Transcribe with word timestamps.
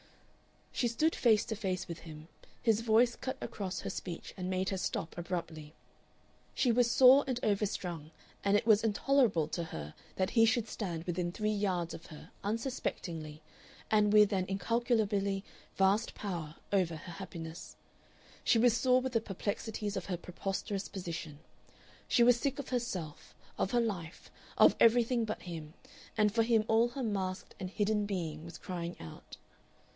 She 0.73 0.87
stood 0.87 1.13
face 1.13 1.45
to 1.45 1.55
face 1.55 1.87
with 1.87 1.99
him, 1.99 2.21
and 2.41 2.47
his 2.63 2.81
voice 2.81 3.15
cut 3.15 3.37
across 3.39 3.81
her 3.81 3.89
speech 3.91 4.33
and 4.35 4.49
made 4.49 4.69
her 4.69 4.77
stop 4.79 5.15
abruptly. 5.15 5.75
She 6.55 6.71
was 6.71 6.89
sore 6.89 7.23
and 7.27 7.39
overstrung, 7.43 8.09
and 8.43 8.57
it 8.57 8.65
was 8.65 8.83
intolerable 8.83 9.47
to 9.49 9.65
her 9.65 9.93
that 10.15 10.31
he 10.31 10.43
should 10.43 10.67
stand 10.67 11.03
within 11.03 11.31
three 11.31 11.51
yards 11.51 11.93
of 11.93 12.07
her 12.07 12.31
unsuspectingly, 12.43 13.43
with 13.91 14.33
an 14.33 14.45
incalculably 14.47 15.43
vast 15.75 16.15
power 16.15 16.55
over 16.73 16.95
her 16.95 17.11
happiness. 17.13 17.75
She 18.43 18.57
was 18.57 18.75
sore 18.75 19.01
with 19.01 19.13
the 19.13 19.21
perplexities 19.21 19.95
of 19.95 20.05
her 20.05 20.17
preposterous 20.17 20.87
position. 20.89 21.37
She 22.07 22.23
was 22.23 22.39
sick 22.39 22.57
of 22.57 22.69
herself, 22.69 23.35
of 23.55 23.69
her 23.69 23.81
life, 23.81 24.31
of 24.57 24.75
everything 24.79 25.25
but 25.25 25.43
him; 25.43 25.75
and 26.17 26.33
for 26.33 26.41
him 26.41 26.65
all 26.67 26.87
her 26.87 27.03
masked 27.03 27.53
and 27.59 27.69
hidden 27.69 28.07
being 28.07 28.43
was 28.43 28.57
crying 28.57 28.95
out. 28.99 29.37